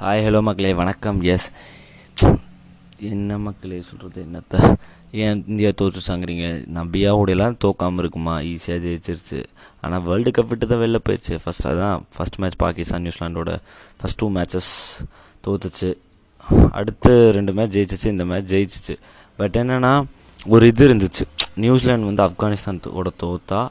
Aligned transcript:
Hi 0.00 0.22
hello 0.26 0.42
மக்களே 0.42 0.74
வணக்கம். 0.74 1.22
S 1.22 1.50
என்ன 2.98 3.38
மக்களே 3.38 3.82
சொல்கிறது 3.82 4.26
என்னத்த? 4.26 4.76
ஏன் 5.12 5.44
இந்தியா 5.46 5.68
தோற்றுச்சாங்கிறீங்க? 5.68 6.66
நான் 6.66 6.90
பியாவோடையெல்லாம் 6.90 7.56
தோக்காமல் 7.64 7.98
இருக்குமா? 7.98 8.38
ஈஸியாக 8.38 8.78
ஜெயிச்சிருச்சு. 8.86 9.44
ஆனால் 9.80 10.02
வேர்ல்டு 10.02 10.30
கப் 10.30 10.46
விட்டு 10.46 10.66
தான் 10.66 10.78
வெளில 10.78 10.98
போயிடுச்சு. 11.08 11.38
ஃபஸ்ட் 11.44 11.66
அதான் 11.66 12.02
ஃபஸ்ட் 12.18 12.38
மேட்ச் 12.38 12.56
பாகிஸ்தான் 12.56 13.04
நியூசிலாண்டோட 13.06 13.58
ஃபஸ்ட் 14.00 14.16
டூ 14.16 14.30
மேட்சஸ் 14.30 14.70
தோத்துச்சு. 15.46 15.94
அடுத்து 16.70 17.32
ரெண்டு 17.32 17.52
மேட்ச் 17.52 17.78
ஜெயிச்சிச்சு 17.78 18.10
இந்த 18.10 18.24
மேட்ச் 18.24 18.54
ஜெயிச்சிச்சு. 18.54 18.96
பட் 19.36 19.56
என்னென்னா 19.56 20.04
ஒரு 20.46 20.66
இது 20.66 20.94
இருந்துச்சு. 20.94 21.28
நியூசிலாந்து 21.54 22.06
வந்து 22.06 22.24
ஆப்கானிஸ்தானோட 22.24 23.06
தோத்தா 23.22 23.68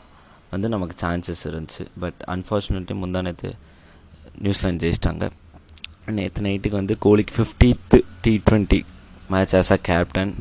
வந்து 0.49 0.69
நமக்கு 0.69 1.07
சான்சஸ் 1.07 1.43
இருந்துச்சு. 1.43 1.85
பட் 1.99 2.23
அன்ஃபார்ச்சுனேட்லி 2.27 2.97
முந்தானத்து 3.03 3.51
நியூசிலாந்து 4.37 4.89
ஜெயிச்சிட்டாங்க. 4.89 5.29
நேற்று 6.17 6.43
நைட்டுக்கு 6.45 6.77
வந்து 6.81 6.95
கோலிக்கு 7.05 7.33
fiftieth 7.37 7.97
T 8.23 8.33
twenty 8.47 8.79
match 9.31 9.55
as 9.59 9.71
a 9.75 9.77
captain 9.89 10.33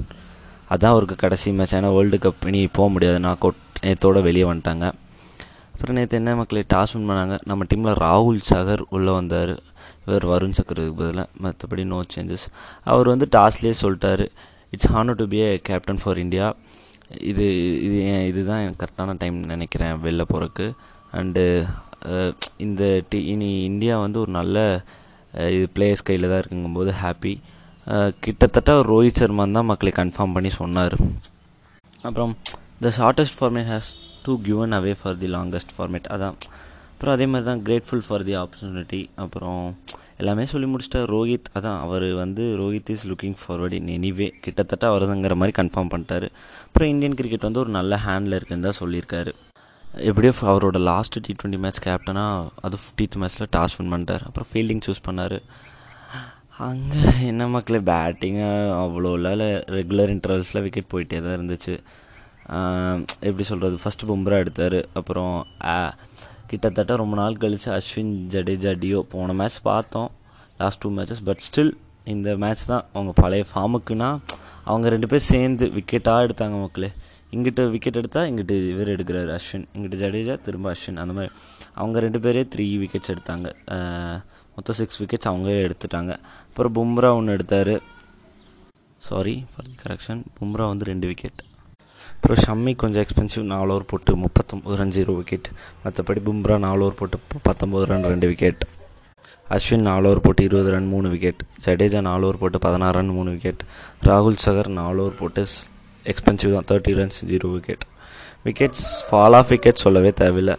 அதான் 0.72 0.92
அவருக்கு 0.94 1.16
கடைசி 1.22 1.52
மேட்ச் 1.58 1.74
ஆனால் 1.76 1.94
வேர்ல்டு 1.96 2.18
கப் 2.24 2.46
இனி 2.50 2.60
போக 2.78 2.88
முடியாது. 2.94 3.18
நாக் 3.26 3.44
அவுட் 3.46 3.62
நேற்றோடு 3.84 4.20
வெளியே 4.28 4.46
வந்துட்டாங்க. 4.50 4.86
அப்புறம் 5.74 5.96
நேற்று 5.98 6.18
என்ன 6.20 6.34
மக்களே 6.40 6.62
டாஸ் 6.74 6.92
வின் 6.94 7.08
பண்ணாங்க. 7.10 7.36
நம்ம 7.50 7.64
டீமில் 7.70 7.98
ராகுல் 8.04 8.40
சகர் 8.50 8.82
உள்ளே 8.96 9.12
வந்தார். 9.18 9.52
இவர் 10.06 10.26
வருண் 10.32 10.56
சக்கருக்கு 10.58 10.94
பதிலாக 11.00 11.28
மற்றபடி 11.44 11.84
நோ 11.92 11.98
சேஞ்சஸ் 12.14 12.46
அவர் 12.92 13.12
வந்து 13.12 13.28
டாஸ்லேயே 13.36 13.74
சொல்லிட்டார். 13.82 14.24
It's 14.72 14.90
honour 14.94 15.18
to 15.20 15.26
be 15.32 15.40
a 15.44 15.48
captain 15.68 16.00
for 16.02 16.20
India 16.24 16.46
இது 17.30 17.44
இது 17.86 17.98
ஏன் 18.14 18.24
இதுதான் 18.30 18.62
எனக்கு 18.64 18.80
கரெக்டான 18.82 19.14
டைம் 19.22 19.36
நினைக்கிறேன் 19.52 19.94
வெளில 20.06 20.22
போகிறக்கு 20.32 20.66
அண்டு 21.12 21.44
uh, 22.12 22.30
இந்த 22.64 22.82
டி 23.10 23.20
இனி 23.32 23.50
இந்தியா 23.70 23.94
வந்து 24.04 24.18
ஒரு 24.24 24.32
நல்ல 24.38 24.56
இது 25.54 25.66
பிளேயர்ஸ் 25.76 26.06
கையில் 26.08 26.30
தான் 26.30 26.40
இருக்குங்கும்போது 26.42 26.92
ஹாப்பி 27.02 27.34
கிட்டத்தட்ட 28.24 28.72
ரோஹித் 28.92 29.20
சர்மான் 29.22 29.56
தான் 29.58 29.68
மக்களை 29.72 29.92
கன்ஃபார்ம் 29.98 30.34
பண்ணி 30.36 30.50
சொன்னார். 30.60 30.96
அப்புறம் 32.08 32.32
the 32.84 32.92
shortest 32.98 33.36
format 33.38 33.68
has 33.72 33.90
to 34.24 34.32
given 34.48 34.74
away 34.78 34.92
for 35.02 35.16
the 35.22 35.28
longest 35.36 35.72
format 35.76 36.08
அதான் 36.16 36.36
அப்புறம் 36.92 37.14
அதே 37.16 37.26
மாதிரி 37.32 37.46
தான் 37.48 37.62
கிரேட்ஃபுல் 37.66 38.04
ஃபார் 38.06 38.24
தி 38.28 38.34
ஆப்பர்ச்சுனிட்டி 38.42 39.02
அப்புறம் 39.24 39.64
எல்லாமே 40.20 40.44
சொல்லி 40.52 40.68
முடிச்சிட்டா 40.70 41.00
ரோஹித். 41.14 41.48
அதான் 41.56 41.78
அவர் 41.84 42.06
வந்து 42.22 42.44
Rohit 42.60 42.90
is 42.94 43.04
looking 43.10 43.36
forward 43.42 43.76
in 43.78 43.90
anyway 43.96 44.28
கிட்டத்தட்ட 44.44 44.84
அவர்தாங்கிற 44.92 45.34
மாதிரி 45.40 45.54
கன்ஃபார்ம் 45.60 45.92
பண்ணிட்டாரு. 45.92 46.28
அப்புறம் 46.66 46.90
இந்தியன் 46.92 47.18
கிரிக்கெட் 47.20 47.46
வந்து 47.48 47.62
ஒரு 47.64 47.72
நல்ல 47.78 48.00
ஹேண்டில் 48.06 48.36
இருக்குன்னு 48.38 48.66
தான் 48.68 48.80
சொல்லியிருக்காரு. 48.82 49.32
எப்படியோ 50.08 50.32
அவரோட 50.52 50.78
லாஸ்ட் 50.88 51.16
டி 51.26 51.34
ட்வெண்ட்டி 51.38 51.58
மேட்ச் 51.64 51.80
கேப்டனாக 51.86 52.48
அது 52.66 52.76
ஃபிஃப்டீத் 52.80 53.16
மேட்ச்சில் 53.20 53.50
டாஸ் 53.56 53.76
வின் 53.78 53.92
பண்ணிட்டார். 53.92 54.24
அப்புறம் 54.28 54.48
ஃபீல்டிங் 54.50 54.82
சூஸ் 54.86 55.06
பண்ணார். 55.06 55.38
அங்கே 56.66 57.00
என்ன 57.30 57.46
மக்களே 57.54 57.80
பேட்டிங்கு 57.90 58.46
அவ்வளோ 58.82 59.12
இல்லை. 59.18 59.48
ரெகுலர் 59.78 60.12
இன்டர்வல்ஸில் 60.14 60.62
விக்கெட் 60.66 60.92
போயிட்டே 60.92 61.18
தான் 61.24 61.36
இருந்துச்சு. 61.38 61.74
எப்படி 63.28 63.44
சொல்கிறது 63.50 63.78
ஃபஸ்ட்டு 63.82 64.08
பும்ரா 64.10 64.36
எடுத்தார். 64.44 64.78
அப்புறம் 65.00 65.34
கிட்டத்தட்ட 66.50 66.92
ரொம்ப 67.02 67.16
நாள் 67.20 67.40
கழித்து 67.42 67.70
அஸ்வின் 67.78 68.14
ஜடேஜா 68.34 68.72
டியோ 68.82 69.00
போன 69.14 69.32
மேட்ச் 69.40 69.58
பார்த்தோம். 69.70 70.10
Last 70.60 70.82
two 70.84 70.90
matches 70.98 71.24
but 71.28 71.42
still 71.48 71.72
இந்த 72.14 72.36
மேட்ச் 72.44 72.64
தான். 72.72 72.84
அவங்க 72.92 73.12
பழைய 73.22 73.44
ஃபார்முக்குன்னா 73.50 74.10
அவங்க 74.70 74.88
ரெண்டு 74.94 75.10
பேர் 75.10 75.28
சேர்ந்து 75.32 75.66
விக்கெட்டாக 75.76 76.26
எடுத்தாங்க 76.26 76.56
மக்களே. 76.64 76.90
இங்கிட்ட 77.34 77.62
விக்கெட் 77.74 78.00
எடுத்தால் 78.00 78.28
இங்கிட்டு 78.30 78.56
இவர் 78.72 78.92
எடுக்கிறார் 78.94 79.30
அஸ்வின். 79.36 79.66
இங்கிட்டு 79.76 80.00
ஜடேஜா 80.02 80.36
திரும்ப 80.46 80.68
அஸ்வின். 80.74 81.00
அந்த 81.02 81.14
மாதிரி 81.18 81.32
அவங்க 81.80 82.00
ரெண்டு 82.06 82.20
பேரே 82.26 82.44
த்ரீ 82.54 82.66
விக்கெட்ஸ் 82.82 83.12
எடுத்தாங்க. 83.14 83.48
மொத்தம் 84.56 84.78
சிக்ஸ் 84.80 85.00
விக்கெட்ஸ் 85.02 85.30
அவங்களே 85.32 85.60
எடுத்துட்டாங்க. 85.68 86.12
அப்புறம் 86.48 86.74
பும்ரா 86.78 87.10
ஒன்று 87.18 87.36
எடுத்தார். 87.38 87.74
Sorry 89.06 89.34
for 89.50 89.66
the 89.68 89.76
correction 89.82 90.20
Bumrah 90.38 90.64
வந்து 90.70 90.86
ரெண்டு 90.90 91.06
விக்கெட் 91.10 91.42
அப்புறம் 92.14 92.40
ஷம்மி 92.44 92.72
கொஞ்சம் 92.82 93.02
எக்ஸ்பென்சிவ் 93.02 93.44
நாலு 93.52 93.70
ஓவர் 93.74 93.86
போட்டு 93.90 94.12
முப்பத்தொம்பது 94.22 94.76
ரன் 94.80 94.94
ஜீரோ 94.96 95.12
விக்கெட் 95.18 95.48
மற்றபடி 95.84 96.20
பும்ரா 96.28 96.56
நாலு 96.64 96.82
ஓவர் 96.86 96.96
போட்டு 97.00 97.18
பத்தொம்பது 97.48 97.84
ரன் 97.90 98.06
ரெண்டு 98.12 98.28
விக்கெட் 98.30 98.62
அஸ்வின் 99.56 99.86
நாலு 99.88 100.08
ஓவர் 100.08 100.22
போட்டு 100.24 100.42
இருபது 100.48 100.70
ரன் 100.74 100.88
மூணு 100.94 101.08
விக்கெட் 101.14 101.42
ஜடேஜா 101.66 102.00
நாலு 102.08 102.26
ஓவர் 102.28 102.40
போட்டு 102.42 102.58
பதினாறு 102.66 102.96
ரன் 102.98 103.14
மூணு 103.18 103.32
விக்கெட் 103.36 103.62
ராகுல் 104.08 104.40
சகர் 104.46 104.70
நாலு 104.80 105.00
ஓவர் 105.04 105.18
போட்டு 105.20 105.44
எக்ஸ்பென்சிவ் 106.12 106.54
தான். 106.56 106.66
Thirty 106.70 106.94
runs 107.00 107.20
zero 107.30 107.48
wicket 107.56 107.84
wickets 108.46 108.88
fall 109.08 109.36
of 109.38 109.50
wicket 109.54 109.82
சொல்லவே 109.84 110.12
தேவையில்லை. 110.22 110.56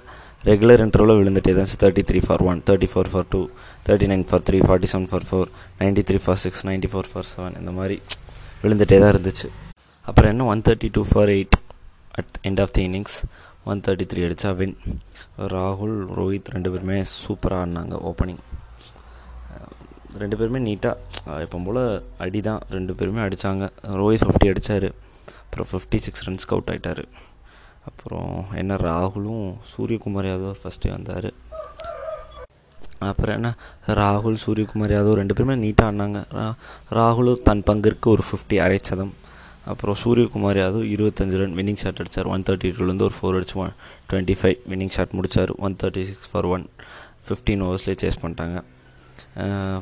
ரெகுலர் 0.49 0.81
இன்டர்வில் 0.85 1.17
விழுந்துட்டே 1.19 1.53
தான். 1.59 1.69
Thirty 1.83 2.03
three 2.09 2.19
for 2.27 2.43
one 2.49 2.59
thirty 2.67 2.89
four 2.91 3.09
for 3.13 3.27
two 3.33 3.41
thirty 3.87 4.07
nine 4.11 4.25
for 4.29 4.43
three 4.47 4.59
forty 4.67 4.89
seven 4.93 5.09
for 5.11 5.25
four 5.29 5.49
ninety 5.81 6.03
three 6.09 6.19
for 6.25 6.39
six 6.43 6.63
ninety 6.69 6.91
four 6.93 7.09
for 7.11 7.27
seven 7.33 7.57
இந்த 7.61 7.71
மாதிரி 7.79 7.97
விழுந்துட்டே 8.63 8.97
தான் 9.03 9.11
இருந்துச்சு. 9.15 9.47
அப்புறம் 10.07 10.31
என்ன? 10.33 10.45
One 10.53 10.63
thirty 10.67 10.89
two 10.97 11.01
for 11.11 11.31
eight 11.35 11.57
at 12.19 12.37
end 12.49 12.61
of 12.63 12.73
the 12.77 12.83
innings 12.89 13.17
one 13.71 13.81
thirty 13.85 14.05
three 14.11 14.21
அடித்தா 14.27 14.51
win 14.59 14.75
ராகுல் 15.53 15.97
ரோஹித் 16.19 16.49
ரெண்டு 16.55 16.69
பேருமே 16.73 16.97
சூப்பராக 17.23 17.63
ஆடினாங்க 17.63 17.97
ஓப்பனிங் 18.09 18.41
ரெண்டு 20.21 20.35
பேருமே 20.39 20.59
நீட்டாக 20.67 21.35
எப்போ 21.45 21.57
போல் 21.65 21.83
அடி 22.25 22.39
தான் 22.47 22.61
ரெண்டு 22.75 22.93
பேருமே 22.99 23.21
அடித்தாங்க 23.25 23.65
ரோஹித் 24.01 24.25
ஃபிஃப்டி 24.27 24.49
அடித்தார் 24.53 24.87
அப்புறம் 25.59 25.71
ஃபிஃப்டி 25.71 25.99
சிக்ஸ் 26.05 26.25
ரன்ஸ்க்கு 26.27 26.53
அவுட் 26.55 26.69
ஆகிட்டார் 26.73 27.03
அப்புறம் 27.89 28.33
என்ன 28.61 28.73
ராகுலும் 28.87 29.45
சூரியகுமார் 29.71 30.27
யாதவ் 30.29 30.59
ஃபஸ்ட்டே 30.61 30.89
வந்தார். 30.95 31.27
அப்புறம் 33.09 33.35
என்ன 33.37 33.49
ராகுல் 33.99 34.37
சூரியகுமார் 34.43 34.93
யாதவ் 34.95 35.17
ரெண்டு 35.19 35.35
பேருமே 35.37 35.55
நீட்டாக 35.63 35.91
ஆனாங்க 35.91 36.21
ராகுலும் 36.97 37.41
தன் 37.47 37.63
பங்கிற்கு 37.69 38.07
ஒரு 38.13 38.23
ஃபிஃப்டி 38.29 38.57
அரை 38.65 38.79
சதம். 38.89 39.13
அப்புறம் 39.71 39.97
சூரியகுமார் 40.03 40.59
யாதவ் 40.61 40.85
இருபத்தஞ்சு 40.95 41.39
ரன் 41.41 41.55
வின்னிங் 41.59 41.79
ஷாட் 41.83 42.01
அடித்தார் 42.03 42.29
ஒன் 42.33 42.45
தேர்ட்டி 42.47 42.71
டூலேருந்து 42.77 43.07
ஒரு 43.09 43.15
ஃபோர் 43.19 43.37
அடிச்சு 43.39 43.57
one 43.63 43.73
twenty 44.09 44.35
five 44.41 44.57
winning 44.71 44.93
shot 44.95 45.15
முடித்தார் 45.19 45.53
one 45.67 45.77
thirty 45.83 46.03
six 46.09 46.29
for 46.31 46.49
one 46.55 46.65
fifteen 47.27 47.63
ஓவர்ஸ்லேயே 47.67 47.99
chase 48.03 48.21
பண்ணிட்டாங்க 48.23 48.57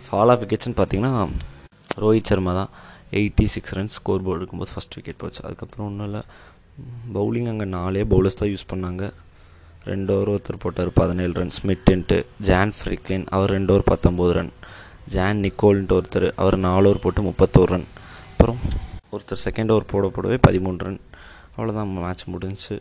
ஃபாலோ 0.08 0.34
ஆஃப் 0.36 0.42
விக்கெட்ஸ்னு 0.44 0.78
பார்த்தீங்கன்னா 0.80 1.14
ரோஹித் 2.04 2.30
சர்மா 2.32 2.54
தான். 2.60 2.72
Eighty 3.12 3.46
six 3.54 3.74
runs 3.78 3.96
score 4.00 4.26
board 4.26 4.42
இருக்கும்போது 4.42 4.72
ஃபஸ்ட் 4.76 4.96
விக்கெட் 4.96 5.22
போச்சு. 5.24 5.42
அதுக்கப்புறம் 5.44 5.88
ஒன்றும் 5.90 6.08
இல்லை. 6.10 6.22
பவுலிங் 7.18 7.50
அங்கே 7.52 7.66
நாலே 7.78 8.04
பவுலர்ஸ் 8.14 8.40
தான் 8.42 8.52
யூஸ் 8.54 8.70
பண்ணாங்க. 8.74 9.12
ரெண்டு 9.92 10.12
ஓவர் 10.16 10.32
ஒருத்தர் 10.34 10.62
போட்டார் 10.64 10.92
பதினேழு 11.00 11.34
ரன் 11.40 11.56
ஸ்மிட்டுன்ட்டு 11.58 12.18
ஜான் 12.48 12.74
ஃப்ரிக்லின் 12.78 13.26
அவர் 13.36 13.54
ரெண்டு 13.56 13.74
ஓவர் 13.74 13.90
பத்தொம்போது 13.92 14.32
ரன் 14.38 14.52
ஜான் 15.16 15.42
நிக்கோல்ன்ட்டு 15.46 15.98
ஒருத்தர் 15.98 16.28
அவர் 16.36 16.58
நாலு 16.68 16.88
ஓவர் 16.90 17.04
போட்டு 17.06 17.22
முப்பத்தோரு 17.30 17.72
ரன் 17.76 17.88
அப்புறம் 18.32 18.60
ஒருத்தர் 19.16 19.44
செகண்ட் 19.46 19.72
ஓவர் 19.76 19.92
போட 19.94 20.08
போடவே 20.16 20.38
பதிமூணு 20.48 20.86
ரன் 20.88 21.02
அவ்வளோதான் 21.56 21.94
மேட்ச் 22.06 22.26
முடிஞ்சு. 22.34 22.76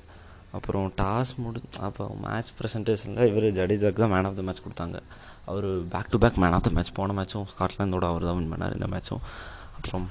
அப்புறம் 0.57 0.93
டாஸ் 1.01 1.31
முடி 1.43 1.61
அப்போ 1.87 2.05
மேட்ச் 2.25 2.51
ப்ரெசன்டேஷனில் 2.59 3.29
இவர் 3.31 3.47
ஜடேஜாக்கு 3.59 4.01
தான் 4.03 4.13
மேன் 4.15 4.27
ஆஃப் 4.29 4.37
த 4.39 4.43
மேட்ச் 4.49 4.63
கொடுத்தாங்க. 4.67 4.99
அவர் 5.51 5.67
back 5.95 6.11
to 6.13 6.19
back 6.23 6.39
man 6.43 6.55
of 6.57 6.65
the 6.67 6.71
match 6.77 6.93
போன 6.99 7.15
மேட்சும் 7.19 7.47
ஸ்காட்லாந்தோட 7.53 8.07
அவர் 8.13 8.27
தான் 8.29 8.39
வின் 8.39 8.53
பண்ணார் 8.53 8.75
இந்த 8.79 8.89
மேட்சும் 8.95 9.23
அப்புறம் 9.87 10.07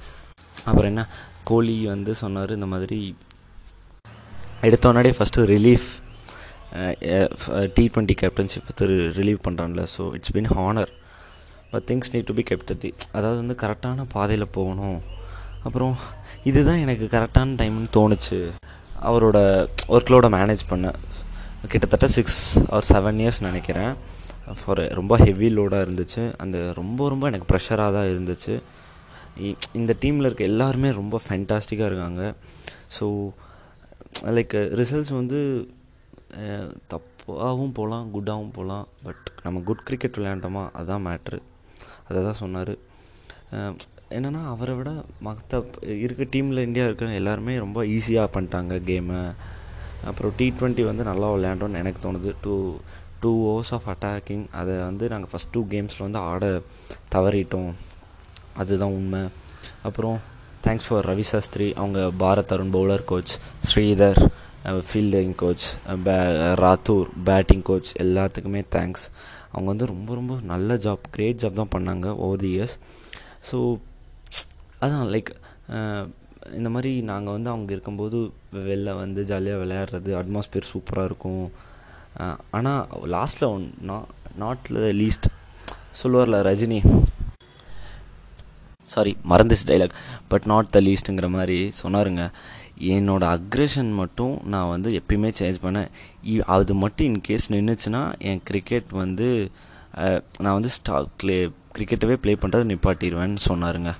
அப்புறம் 0.70 0.90
என்ன? 0.92 1.04
கோலி 1.50 1.78
வந்து 1.94 2.12
சொன்னார் 2.24 2.52
இந்த 2.58 2.68
மாதிரி 2.74 3.00
எடுத்தோடனே 4.68 5.12
first 5.18 5.46
relief 5.54 5.88
T 7.76 7.84
twenty 7.96 8.16
captainship 8.22 8.70
relieve 9.18 9.40
பண்ணுறான்ல 9.48 9.84
so 9.96 10.04
it's 10.18 10.34
been 10.38 10.50
honour 10.58 10.92
but 11.72 11.86
things 11.90 12.12
need 12.14 12.28
to 12.30 12.36
be 12.40 12.44
கெப்டதி 12.50 12.92
அதாவது 13.18 13.38
வந்து 13.42 13.56
கரெக்டான 13.64 14.06
பாதையில் 14.16 14.54
போகணும். 14.58 15.00
அப்புறம் 15.68 15.94
இதுதான் 16.50 16.82
எனக்கு 16.86 17.06
கரெக்டான 17.14 17.56
டைம்னு 17.62 17.90
தோணுச்சு. 17.98 18.40
அவரோட 19.10 19.38
ஒர்க்லோட 19.96 20.28
மேனேஜ் 20.38 20.64
பண்ண. 20.72 20.94
கிட்டத்தட்ட 21.72 22.08
சிக்ஸ் 22.18 22.42
ஆர் 22.76 22.88
செவன் 22.92 23.20
இயர்ஸ் 23.24 23.42
நினைக்கிறேன். 23.48 23.94
ஃபார் 24.60 24.82
ரொம்ப 25.00 25.14
ஹெவி 25.26 25.48
லோடாக 25.58 25.86
இருந்துச்சு. 25.86 26.24
அந்த 26.44 26.58
ரொம்ப 26.80 27.08
ரொம்ப 27.14 27.26
எனக்கு 27.32 27.50
ப்ரெஷராக 27.52 27.96
தான் 27.98 28.10
இருந்துச்சு. 28.14 28.56
இந்த 29.80 29.92
டீமில் 30.04 30.28
இருக்க 30.28 30.52
எல்லாருமே 30.52 30.90
ரொம்ப 31.00 31.20
ஃபேண்டாஸ்டிக்காக 31.26 31.90
இருக்காங்க. 31.92 32.24
ஸோ 32.98 33.06
லைக் 34.36 34.56
ரிசல்ட்ஸ் 34.82 35.14
வந்து 35.22 35.40
தப்பாகவும் 36.92 37.76
போகலாம் 37.80 38.06
குட்டாகவும் 38.16 38.56
போகலாம் 38.58 38.86
பட் 39.06 39.26
நம்ம 39.46 39.62
குட் 39.70 39.84
கிரிக்கெட் 39.88 40.20
விளையாண்டோமா 40.20 40.64
அதுதான் 40.78 41.06
மேட்ரு 41.08 41.40
அதை 42.08 42.20
தான் 42.28 42.42
சொன்னார் 42.44 42.74
என்னென்னா 44.16 44.42
அவரை 44.54 44.74
விட 44.80 44.90
மற்ற 45.28 45.62
இருக்க 46.06 46.24
டீமில் 46.36 46.66
இந்தியா 46.68 46.86
இருக்கிற 46.88 47.14
எல்லாருமே 47.22 47.54
ரொம்ப 47.66 47.80
ஈஸியாக 47.96 48.34
பண்ணிட்டாங்க 48.36 48.76
கேமை 48.90 49.22
அப்புறம் 50.10 50.34
டி 50.40 50.48
ட்வெண்ட்டி 50.58 50.84
வந்து 50.90 51.04
நல்லா 51.10 51.28
விளையாண்டோன்னு 51.36 51.82
எனக்கு 51.84 52.00
தோணுது. 52.06 52.32
Two 52.44 52.56
two 53.22 53.32
overs 53.52 53.74
of 53.78 53.88
attacking 53.94 54.46
அதை 54.60 54.74
வந்து 54.90 55.06
நாங்கள் 55.14 55.32
ஃபஸ்ட் 55.32 55.54
டூ 55.56 55.62
கேம்ஸில் 55.74 56.06
வந்து 56.08 56.22
ஆட 56.32 56.46
தவறிட்டோம். 57.16 57.72
அதுதான் 58.62 58.96
உண்மை. 59.00 59.22
அப்புறம் 59.88 60.18
தேங்க்ஸ் 60.66 60.88
ஃபார் 60.88 61.08
ரவி 61.12 61.26
சாஸ்திரி 61.32 61.68
அவங்க 61.82 62.00
Bharat 62.22 62.54
Arun 62.56 62.74
bowler 62.76 63.04
coach 63.12 63.34
Sridhar 63.70 64.20
fielding 64.88 65.34
coach 65.42 65.66
பே 66.06 66.16
ராத்தூர் 66.64 67.10
பேட்டிங் 67.24 67.66
கோச் 67.70 67.90
எல்லாத்துக்குமே 68.04 68.62
தேங்க்ஸ் 68.76 69.06
அவங்க 69.52 69.68
வந்து 69.74 69.90
ரொம்ப 69.94 70.14
ரொம்ப 70.14 70.36
நல்ல 70.52 70.78
ஜாப் 70.86 71.04
கிரேட் 71.16 71.42
ஜாப் 71.44 71.60
தான் 71.62 71.74
பண்ணாங்க 71.76 72.08
ஓவர் 72.26 72.42
தி 72.44 72.52
இயர்ஸ் 72.56 72.76
ஸோ 73.50 73.58
அதான் 74.82 75.12
லைக் 75.14 75.32
இந்த 76.58 76.70
மாதிரி 76.70 76.92
நாங்கள் 77.12 77.36
வந்து 77.36 77.50
அவங்க 77.50 77.72
இருக்கும்போது 77.72 78.18
வெளில 78.68 78.96
வந்து 78.96 79.22
ஜாலியாக 79.26 79.62
விளையாடுறது 79.64 80.12
அட்மாஸ்பியர் 80.22 80.72
சூப்பராக 80.74 81.10
இருக்கும். 81.10 81.46
ஆனால் 82.58 82.82
லாஸ்ட்டில் 83.16 83.48
ஒன் 83.48 83.66
நாட் 83.82 84.12
நாட்டில் 84.44 84.82
லீஸ்ட் 85.02 85.28
சொல்லுவார்ல 86.02 86.38
ரஜினி 86.50 86.80
சாரி 88.96 89.14
மறந்துச்சு 89.32 89.66
டைலாக் 89.72 89.96
பட் 90.32 90.48
நாட் 90.52 90.74
த 90.76 90.82
லீஸ்ட்டுங்கிற 90.88 91.30
மாதிரி 91.38 91.60
சொன்னாருங்க. 91.82 92.24
என்னோடய 92.94 93.36
அக்ரெஷன் 93.38 93.92
மட்டும் 94.00 94.34
நான் 94.54 94.72
வந்து 94.74 94.90
எப்பயுமே 95.00 95.30
சேஞ்ச் 95.40 95.60
பண்ணேன். 95.66 95.90
அது 96.56 96.74
மட்டும் 96.84 97.08
இன்கேஸ் 97.12 97.46
நின்றுச்சுன்னா 97.54 98.02
என் 98.30 98.42
கிரிக்கெட் 98.50 98.90
வந்து 99.04 99.28
நான் 100.44 100.56
வந்து 100.58 100.72
ஸ்டா 100.78 100.96
க்ளே 101.22 101.38
கிரிக்கெட்டவே 101.76 102.16
ப்ளே 102.24 102.34
பண்ணுறது 102.42 102.70
நிப்பாட்டிடுவேன்னு 102.72 103.42
சொன்னாருங்க. 103.50 103.92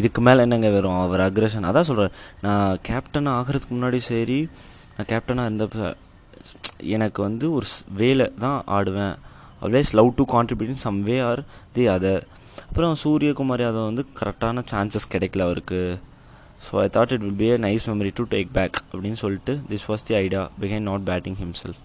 இதுக்கு 0.00 0.20
மேலே 0.26 0.40
என்னங்க 0.46 0.70
வரும் 0.76 0.98
அவர் 1.04 1.22
அக்ரெஷன் 1.26 1.68
அதான் 1.68 1.88
சொல்கிறேன் 1.90 2.16
நான் 2.46 2.80
கேப்டன் 2.88 3.30
ஆகிறதுக்கு 3.36 3.74
முன்னாடி 3.76 4.00
சரி 4.10 4.40
நான் 4.96 5.08
கேப்டனாக 5.12 5.48
இருந்த 5.50 5.94
எனக்கு 6.96 7.20
வந்து 7.28 7.46
ஒரு 7.58 7.66
வேலை 8.00 8.26
தான் 8.42 8.58
ஆடுவேன். 8.78 9.14
Always 9.64 9.90
love 9.98 10.10
to 10.18 10.24
contribute 10.34 10.84
some 10.86 10.98
way 11.08 11.16
or 11.28 11.42
the 11.76 11.84
other 11.94 12.24
அப்புறம் 12.76 12.96
சூரியகுமார் 13.02 13.62
யாதவ் 13.62 13.86
வந்து 13.88 14.02
கரெக்டான 14.18 14.62
சான்சஸ் 14.70 15.06
கிடைக்கல 15.12 15.44
அவருக்கு. 15.46 15.78
So 16.64 16.72
I 16.82 16.88
thought 16.96 17.12
it 17.14 17.22
will 17.26 17.38
be 17.42 17.46
a 17.54 17.56
nice 17.64 17.84
memory 17.90 18.10
to 18.18 18.24
take 18.34 18.48
back 18.56 18.76
அப்படின்னு 18.90 19.18
சொல்லிட்டு 19.20 19.52
this 19.70 19.84
was 19.90 20.02
the 20.08 20.14
idea 20.18 20.40
behind 20.62 20.86
not 20.88 21.04
batting 21.10 21.38
himself 21.42 21.80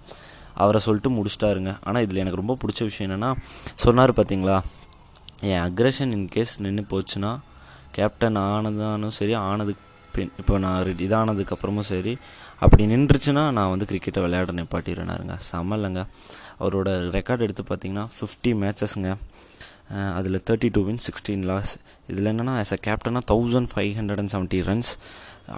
அவரை 0.61 0.79
சொல்லிட்டு 0.87 1.11
முடிச்சிட்டாருங்க. 1.17 1.73
ஆனால் 1.87 2.03
இதில் 2.05 2.19
எனக்கு 2.23 2.39
ரொம்ப 2.41 2.55
பிடிச்ச 2.63 2.81
விஷயம் 2.89 3.07
என்னென்னா 3.07 3.29
சொன்னார் 3.83 4.13
பார்த்தீங்களா 4.17 4.57
என் 5.51 5.61
அக்ரஷன் 5.67 6.11
இன்கேஸ் 6.17 6.53
நின்று 6.65 6.83
போச்சுன்னா 6.93 7.31
கேப்டன் 7.97 8.39
ஆனதானும் 8.45 9.15
சரி 9.19 9.35
ஆனதுக்கு 9.49 9.85
பின் 10.17 10.33
இப்போ 10.43 10.57
நான் 10.65 10.93
இதானதுக்கப்புறமும் 11.07 11.89
சரி 11.93 12.15
அப்படி 12.65 12.85
நின்றுச்சுன்னா 12.93 13.45
நான் 13.59 13.71
வந்து 13.75 13.87
கிரிக்கெட்டை 13.91 14.23
விளையாட 14.25 14.57
நிப்பாட்டிடுறேனாருங்க 14.59 15.37
செம்ம 15.51 15.79
இல்லைங்க. 15.79 16.03
அவரோட 16.63 16.89
ரெக்கார்ட் 17.17 17.45
எடுத்து 17.47 17.65
பார்த்தீங்கன்னா 17.71 18.05
ஃபிஃப்டி 18.17 18.53
மேட்சஸ்ங்க 18.65 19.13
அதில் 20.17 20.43
thirty 20.49 20.69
two 20.69 20.81
win 20.85 21.01
sixteen 21.07 21.43
loss 21.43 21.71
இதில் 22.07 22.29
என்னென்னா 22.31 22.53
ஆஸ் 22.61 22.73
அ 22.73 22.79
கேப்டனாக 22.87 23.23
thousand 23.31 23.69
five 23.73 23.91
hundred 23.99 24.21
and 24.23 24.33
seventy 24.35 24.59
runs 24.69 24.91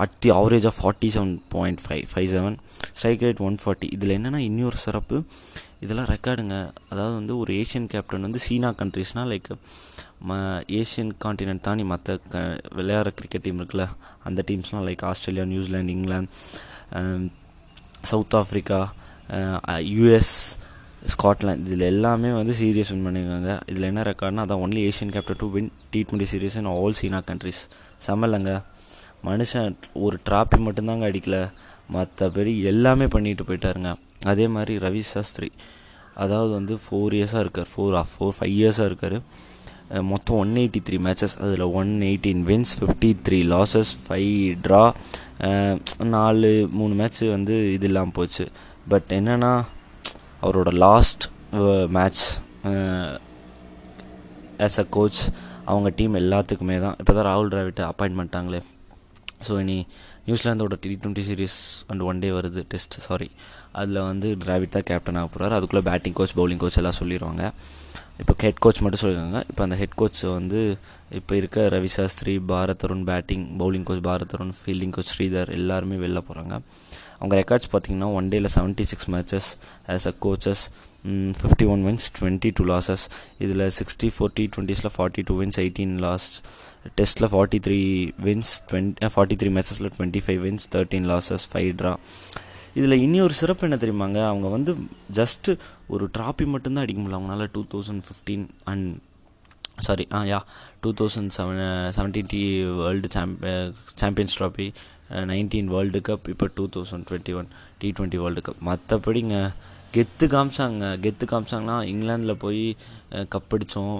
at 0.04 0.16
the 0.20 0.30
average 0.32 0.66
of 0.66 0.80
forty 0.82 1.10
seven 1.16 1.34
point 1.50 1.82
five 1.86 2.06
five 2.14 2.30
seven 2.36 2.56
strike 2.98 3.24
rate 3.28 3.42
one 3.48 3.58
forty 3.64 3.90
இதில் 3.96 4.16
என்னென்னா 4.18 4.42
இன்னொரு 4.50 4.78
சிறப்பு. 4.86 5.18
இதெல்லாம் 5.80 6.10
ரெக்கார்டுங்க 6.14 6.56
அதாவது 6.92 7.16
வந்து 7.16 7.34
ஒரு 7.38 7.54
ஏஷியன் 7.62 7.88
கேப்டன் 7.94 8.26
வந்து 8.28 8.40
சீனா 8.40 8.70
கண்ட்ரிஸ்னால் 8.82 9.32
லைக் 9.34 9.50
ம 10.30 10.34
ஏஷியன் 10.80 11.14
காண்டினென்ட் 11.26 11.64
தாண்டி 11.68 11.84
மற்ற 11.84 12.18
க 12.34 12.42
விளையாடுற 12.78 13.12
கிரிக்கெட் 13.20 13.46
டீம் 13.48 13.60
இருக்குல்ல 13.62 13.86
அந்த 14.24 14.44
டீம்ஸ்லாம் 14.50 14.86
like 14.90 15.04
Australia 15.10 15.46
New Zealand 15.46 15.96
England 15.96 16.32
South 18.12 18.38
Africa 18.42 18.80
US 19.96 20.36
Scotland 21.12 21.70
இதில் 21.70 21.86
எல்லாமே 21.94 22.30
வந்து 22.38 22.54
சீரியஸ் 22.60 22.92
வின் 22.94 23.06
பண்ணியிருக்காங்க 23.06 23.54
இதில் 23.72 23.88
என்ன 23.90 24.04
ரெக்கார்ட்னா 24.10 24.44
அதான் 24.46 24.62
only 24.66 24.82
Asian 24.90 25.14
captain 25.16 25.40
to 25.42 25.48
win 25.56 25.70
T 25.94 26.02
twenty 26.10 26.28
series 26.32 26.58
in 26.62 26.70
all 26.74 26.98
SENA 27.00 27.20
countries 27.30 27.62
செம்மலங்க 28.06 28.52
மனுஷன் 29.28 29.76
ஒரு 30.06 30.18
ட்ராப்பி 30.28 30.58
மட்டும்தாங்க 30.68 31.06
அடிக்கல. 31.10 31.38
மற்றபடி 31.96 32.54
எல்லாமே 32.72 33.06
பண்ணிட்டு 33.14 33.44
போயிட்டாருங்க. 33.48 33.92
அதே 34.32 34.46
மாதிரி 34.56 34.74
ரவி 34.86 35.04
சாஸ்திரி. 35.14 35.50
அதாவது 36.24 36.52
வந்து 36.60 36.74
ஃபோர் 36.84 37.14
இயர்ஸாக 37.18 37.44
இருக்கார். 37.46 37.70
ஃபோர் 37.74 37.96
ஃபோர் 38.14 38.36
ஃபைவ் 38.38 38.56
இயர்ஸாக 38.60 38.90
இருக்கார். 38.92 39.18
மொத்தம் 40.12 40.38
ஒன் 40.42 40.54
எயிட்டி 40.62 40.80
த்ரீ 40.88 40.98
மேட்சஸ் 41.06 41.36
அதில் 41.46 41.66
one 41.80 41.92
eighteen 42.10 42.44
wins 42.50 42.74
fifty 42.80 43.10
three 43.26 43.40
losses 43.54 43.92
five 44.06 44.36
draw 44.66 44.84
நாலு 46.16 46.52
மூணு 46.80 46.94
மேட்ச்சு 47.02 47.26
வந்து 47.36 47.56
இது 47.74 47.88
இல்லாமல் 47.90 48.16
போச்சு. 48.20 48.46
பட் 48.92 49.10
என்னென்னா 49.20 49.54
அவரோட 50.44 50.72
last 50.86 51.26
match 51.98 52.24
as 54.68 54.80
a 54.84 54.86
coach 54.98 55.20
அவங்க 55.72 55.90
டீம் 56.00 56.16
எல்லாத்துக்குமே 56.22 56.78
தான். 56.86 56.96
இப்போ 57.02 57.12
தான் 57.18 57.28
ராகுல் 57.30 57.52
டிராவிட்டை 57.54 57.84
அப்பாயின்ட் 57.92 58.18
பண்ணிட்டாங்களே. 58.20 58.60
ஸோ 59.48 59.54
இனி 59.64 59.78
நியூசிலாந்தோட 60.28 60.76
T 60.84 60.90
twenty 61.04 61.24
series 61.30 61.58
and 61.92 62.04
one 62.10 62.20
day 62.24 62.30
வருது 62.36 62.62
டெஸ்ட் 62.74 62.96
சாரி 63.08 63.28
அதில் 63.80 64.00
வந்து 64.10 64.28
டிராவிட் 64.44 64.76
தான் 64.76 64.86
கேப்டன் 64.90 65.18
ஆக 65.22 65.28
போகிறார் 65.34 65.56
அதுக்குள்ளே 65.58 65.84
பேட்டிங் 65.90 66.16
கோச் 66.20 66.36
பவுலிங் 66.40 66.62
கோச் 66.64 66.78
எல்லாம் 66.82 66.98
சொல்லிடுவாங்க 67.00 67.44
இப்போ 68.22 68.34
ஹெட் 68.44 68.62
கோச் 68.66 68.80
மட்டும் 68.84 69.02
சொல்லியிருக்காங்க 69.02 69.40
இப்போ 69.52 69.62
அந்த 69.66 69.76
ஹெட் 69.82 69.98
கோச் 70.02 70.22
வந்து 70.38 70.60
இப்போ 71.20 71.34
இருக்க 71.40 71.66
Ravi 71.76 71.90
Shastri 71.98 72.34
Bharat 72.52 72.86
Arun 72.88 73.06
batting 73.10 73.46
bowling 73.62 73.88
coach 73.90 74.04
Bharat 74.08 74.36
Arun 74.38 74.54
fielding 74.60 74.94
coach 74.98 75.12
Sridhar 75.14 75.52
எல்லாருமே 75.58 75.98
வெளில 76.04 76.22
போகிறாங்க 76.28 76.56
அவங்க 77.24 77.42
ரெக்கார்ட்ஸ் 77.42 77.70
பார்த்தீங்கன்னா 77.72 78.14
ஒன் 78.14 78.30
டேயில் 78.30 78.48
seventy 78.56 78.82
six 78.82 79.12
matches 79.12 79.56
as 79.88 80.08
a 80.08 80.14
coaches 80.22 80.70
fifty 81.42 81.68
one 81.68 81.86
wins 81.86 82.12
twenty 82.20 82.52
two 82.54 82.64
losses 82.64 83.10
இதில் 83.38 83.60
sixty 83.60 84.12
four 84.18 84.34
T 84.34 84.50
forty 84.98 85.24
two 85.26 85.42
wins 85.42 85.60
eighteen 85.60 85.98
loss 85.98 86.42
டெஸ்ட்டில் 86.96 87.30
forty 87.30 87.60
three 87.60 88.12
wins 88.24 88.54
twenty 88.72 88.96
forty 89.16 89.36
three 89.36 89.52
மேட்சஸில் 89.52 89.92
twenty 89.98 90.22
five 90.26 90.42
wins 90.46 90.66
thirteen 90.72 91.08
losses 91.10 91.46
five 91.54 91.72
draw 91.76 92.00
இதில் 92.74 92.92
இனி 92.92 93.22
ஒரு 93.22 93.34
சிறப்பு 93.34 93.68
என்ன 93.68 93.78
தெரியுமாங்க? 93.78 94.28
அவங்க 94.28 94.48
வந்து 94.48 94.76
ஜஸ்ட்டு 95.14 95.58
ஒரு 95.88 96.10
ட்ராபி 96.18 96.46
மட்டும்தான் 96.46 96.84
அடிக்க 96.84 97.02
முடியல. 97.02 97.20
அவங்களால 97.20 97.48
two 97.52 97.64
thousand 97.74 98.04
fifteen 98.08 98.48
and 98.64 98.98
sorry 99.80 100.08
ah 100.14 100.24
yeah 100.24 100.40
two 100.82 100.94
thousand 100.94 101.30
seven 101.38 101.92
seventeen 101.96 102.28
T 102.28 102.64
world 102.64 103.08
champion 103.12 103.72
champions 103.96 104.44
trophy 104.44 104.74
nineteen 105.32 105.70
world 105.76 106.02
cup 106.10 106.28
இப்போ 106.34 106.48
two 106.58 106.66
thousand 106.76 107.06
twenty 107.10 107.36
one 107.40 107.50
T 107.82 107.90
twenty 107.98 108.20
world 108.24 108.44
cup 108.48 108.64
மற்றபடிங்க 108.70 109.38
கெத்து 109.96 110.26
காமிச்சாங்க. 110.34 110.84
கெத்து 111.06 111.26
காமிச்சாங்கன்னா 111.32 111.78
இங்கிலாந்தில் 111.92 112.42
போய் 112.44 112.62
கப் 113.34 113.54
அடித்தோம் 113.56 113.96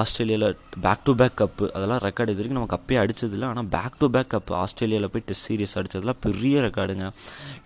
ஆஸ்திரேலியாவில் 0.00 0.54
பேக் 0.84 1.02
டு 1.06 1.12
பேக் 1.20 1.34
கப்பு 1.40 1.64
அதெல்லாம் 1.76 2.00
ரெக்கார்டு 2.04 2.32
இது 2.32 2.40
வரைக்கும் 2.40 2.58
நம்ம 2.58 2.70
கப்பே 2.74 2.96
அடிச்சதில்ல. 3.00 3.48
ஆனால் 3.52 3.68
பேக் 3.74 3.98
டு 4.00 4.06
பேக் 4.14 4.30
கப்பு 4.34 4.52
ஆஸ்திரேலியாவில் 4.60 5.10
போய் 5.14 5.24
டெஸ்ட் 5.28 5.46
சீரியஸ் 5.48 5.76
அடித்ததெல்லாம் 5.80 6.22
பெரிய 6.26 6.62
ரெக்கார்டுங்க 6.66 7.08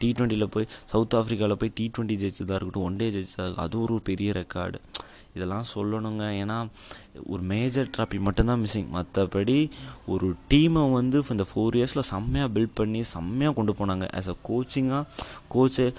டி 0.00 0.08
ட்வெண்ட்டியில் 0.18 0.50
போய் 0.56 0.66
சவுத் 0.92 1.16
ஆஃப்ரிக்காவில் 1.20 1.60
போய் 1.62 1.72
டி 1.78 1.86
ட்வெண்ட்டி 1.96 2.16
ஜெயிச்சதாக 2.22 2.58
இருக்கட்டும் 2.58 2.86
ஒன் 2.88 2.98
டே 3.02 3.08
ஜெயிச்சதாக 3.16 3.54
அது 3.66 3.78
ஒரு 3.84 3.98
பெரிய 4.10 4.32
ரெக்கார்டு 4.40 4.80
இதெல்லாம் 5.34 5.64
சொல்லணுங்க. 5.74 6.24
ஏன்னா 6.42 6.68
ஒரு 7.26 7.42
மேஜர் 7.42 7.90
ட்ராஃபி 7.96 8.18
மட்டும்தான் 8.20 8.62
மிஸ்ஸிங் 8.64 8.88
மற்றபடி 8.94 9.70
ஒரு 10.06 10.34
டீமை 10.50 10.92
வந்து 10.92 11.24
இந்த 11.30 11.46
ஃபோர் 11.50 11.76
இயர்ஸில் 11.80 12.08
செம்மையாக 12.12 12.60
பில்ட் 12.60 12.78
பண்ணி 12.80 13.02
செம்மையாக 13.02 13.56
கொண்டு 13.56 13.72
போனாங்க. 13.72 14.08
ஆஸ் 14.18 14.28
அ 14.28 14.36
கோச்சிங்காக 14.48 15.04
கோச்சு 15.48 15.92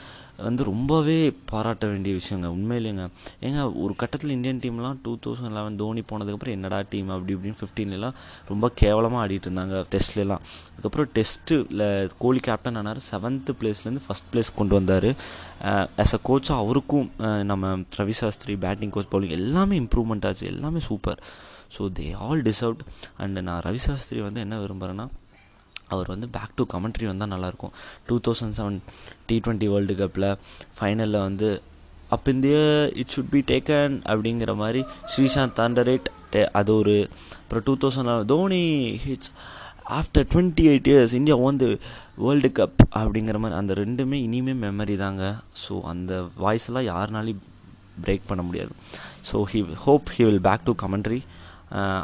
வந்து 0.48 0.63
ரொம்பவே 0.69 1.17
பாராட்ட 1.51 1.86
வேண்டிய 1.91 2.13
விஷயங்க. 2.19 2.48
உண்மையிலேங்க. 2.55 3.03
ஏங்க 3.48 3.62
ஒரு 3.84 3.93
கட்டத்தில் 4.01 4.34
இந்தியன் 4.36 4.62
டீம்லாம் 4.63 5.00
டூ 5.05 5.12
தௌசண்ட் 5.25 5.55
லெவன் 5.58 5.77
தோனி 5.81 6.01
போனதுக்கப்புறம் 6.12 6.55
என்னடா 6.58 6.79
டீம் 6.93 7.10
அப்படி 7.15 7.36
இப்படின்னு 7.36 7.60
ஃபிஃப்டீன்லாம் 7.62 8.17
ரொம்ப 8.51 8.69
கேவலமாக 8.81 9.22
ஆடிட்டு 9.24 9.48
இருந்தாங்க 9.50 9.84
டெஸ்ட்லலாம். 9.93 10.43
அதுக்கப்புறம் 10.72 11.10
டெஸ்ட்டில் 11.17 11.84
கோலி 12.24 12.41
கேப்டன் 12.50 12.79
ஆனார். 12.81 13.01
செவன்த்து 13.12 13.58
பிளேஸ்லேருந்து 13.62 14.05
ஃபஸ்ட் 14.08 14.29
பிளேஸ் 14.34 14.51
கொண்டு 14.60 14.75
வந்தார். 14.79 15.10
ஆஸ் 16.03 16.15
அ 16.17 16.22
கோச்சாக 16.29 16.63
அவருக்கும் 16.65 17.08
நம்ம 17.51 17.74
Ravi 18.01 18.17
Shastri 18.22 18.55
batting 18.65 18.93
coach 18.98 19.12
bowling 19.13 19.38
எல்லாமே 19.41 19.77
இம்ப்ரூவ்மெண்ட் 19.84 20.27
ஆச்சு. 20.29 20.46
எல்லாமே 20.55 20.81
super 20.89 21.22
so 21.77 21.84
they 21.98 22.05
all 22.27 22.43
deserved 22.48 22.86
and 23.24 23.39
நான் 23.48 23.63
ரவி 23.65 23.81
சாஸ்திரி 23.88 24.22
வந்து 24.27 24.39
என்ன 24.46 24.55
விரும்புகிறேன்னா 24.62 25.08
அவர் 25.96 26.12
வந்து 26.13 26.29
பேக் 26.38 26.55
டு 26.60 26.65
கமெண்ட்ரி 26.74 27.08
வந்தால் 27.12 27.31
நல்லாயிருக்கும் 27.34 27.74
two 28.10 28.17
thousand 28.27 28.58
seven 28.60 28.79
T 29.29 29.38
twenty 29.46 29.69
world 29.74 29.96
கப்பில் 30.01 30.29
ஃபைனலில் 30.79 31.19
வந்து 31.27 31.50
அப் 32.15 32.29
இந்திய 32.34 32.58
இட் 33.01 33.13
ஷுட் 33.15 33.31
பி 33.36 33.41
டேக்கன் 33.53 33.96
அப்படிங்கிற 34.12 34.53
மாதிரி 34.63 34.81
ஸ்ரீசாந்த் 35.13 35.58
தாண்டரேட் 35.60 36.10
டே 36.36 36.43
அது 36.60 36.72
ஒரு 36.81 36.96
அப்புறம் 37.41 37.65
two 37.69 37.75
thousand 37.84 38.13
Dhoni 38.34 38.63
hits 39.05 39.34
after 40.00 40.25
twenty 40.31 40.63
eight 40.72 40.89
years 40.91 41.13
India 41.19 41.36
won 41.46 41.60
the 41.62 41.69
world 42.24 42.50
cup 42.60 42.81
அப்படிங்கிற 43.00 43.38
மாதிரி 43.43 43.58
அந்த 43.60 43.74
ரெண்டுமே 43.81 44.17
இனிமே 44.25 44.53
மெமரி 44.65 44.96
தாங்க. 45.03 45.24
ஸோ 45.63 45.74
அந்த 45.91 46.13
வாய்ஸ்லாம் 46.43 46.88
யாருனாலையும் 46.91 47.43
பிரேக் 48.03 48.27
பண்ண 48.27 48.41
முடியாது. 48.48 48.74
So 49.29 49.38
he 49.51 49.60
hope 49.86 50.10
he 50.15 50.24
will 50.27 50.43
back 50.50 50.67
to 50.67 50.74
commentary 50.84 51.19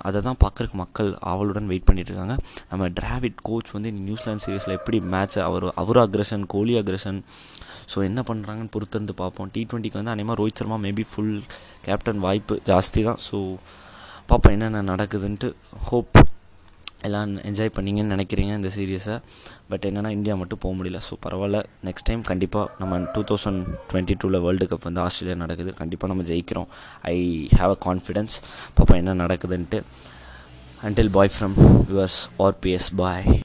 அதை 0.08 0.20
தான் 0.28 0.42
பார்க்குறக்கு 0.44 0.78
மக்கள் 0.84 1.12
ஆவலுடன் 1.34 1.70
வெயிட் 1.72 1.88
பண்ணிகிட்ருக்காங்க 1.88 2.14
இருக்காங்க 2.16 2.36
நம்ம 2.72 2.88
டிராவிட் 3.00 3.40
கோச் 3.50 3.72
வந்து 3.76 3.92
நியூசிலாந்து 4.08 4.44
சீரீஸில் 4.46 4.78
எப்படி 4.80 4.98
மேட்ச் 5.14 5.38
அவர் 5.48 5.66
அவர் 5.82 6.00
அக்ரஷன் 6.06 6.44
கோலி 6.54 6.76
அக்ரஷன் 6.82 7.20
ஸோ 7.94 7.98
என்ன 8.10 8.20
பண்ணுறாங்கன்னு 8.30 8.74
பொறுத்திருந்து 8.76 9.16
பார்ப்போம். 9.24 9.50
டி 9.56 9.62
ட்வெண்ட்டிக்கு 9.72 10.00
வந்து 10.02 10.14
அதேமாதிரி 10.16 10.40
Rohit 10.42 10.62
Sharma 10.62 10.78
maybe 10.86 11.06
full 11.12 11.36
captain 11.88 12.24
வாய்ப்பு 12.28 12.56
ஜாஸ்தி 12.70 13.02
தான். 13.10 13.20
ஸோ 13.28 13.38
பார்ப்போம் 14.30 14.56
என்னென்ன 14.56 14.86
நடக்குதுன்ட்டு. 14.94 15.50
ஹோப் 15.90 16.18
எல்லாம் 17.08 17.32
என்ஜாய் 17.50 17.72
பண்ணீங்கன்னு 17.78 18.16
நினைக்கிறீங்க 18.16 18.54
இந்த 18.60 18.70
சீரியஸை 18.78 19.16
பட் 19.72 19.86
என்னென்னா 19.90 20.12
இந்தியா 20.18 20.36
மட்டும் 20.42 20.62
போக 20.64 20.74
முடியல. 20.78 21.00
ஸோ 21.08 21.16
பரவாயில்ல. 21.26 21.60
நெக்ஸ்ட் 21.88 22.08
டைம் 22.10 22.24
கண்டிப்பாக 22.32 22.66
நம்ம 22.82 23.00
டூ 23.16 23.24
தௌசண்ட் 23.32 23.62
டுவெண்ட்டி 23.92 24.18
டூவில் 24.22 24.44
வேர்ல்டு 24.46 24.68
கப் 24.72 24.88
வந்து 24.90 25.04
ஆஸ்திரேலியா 25.06 25.38
நடக்குது. 25.44 25.74
கண்டிப்பாக 25.82 26.12
நம்ம 26.14 26.28
ஜெயிக்கிறோம். 26.32 26.70
ஐ 27.14 27.16
ஹாவ் 27.60 27.74
அ 27.78 27.80
கான்ஃபிடென்ஸ் 27.88 28.38
பாப்பா 28.80 28.96
என்ன 29.04 29.16
நடக்குதுன்ட்டு. 29.24 29.82
Until 30.88 31.14
bye 31.18 31.34
from 31.36 31.58
yours 31.92 32.20
RPS 32.48 32.90
bye 33.02 33.28